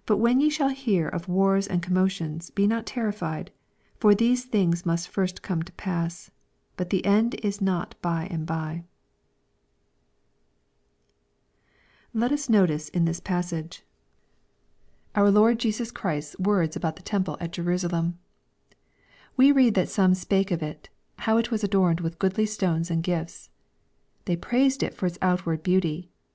[0.04, 3.50] But when ye shall hear of wars and commotions, be not terrified:
[3.98, 6.78] for these tilings must first come to paas \
[12.22, 13.82] Let us notice ia this passage,
[15.14, 18.18] our Lord Jesua Chri8i*$ 856 EXPOSITORY THOUGHTS words about the temple at Jerusalem,
[19.38, 23.02] We read that some spake of it," how it was adorned with goodly stones and
[23.02, 23.48] gifts."
[24.26, 26.10] They praised it for its outward beauty.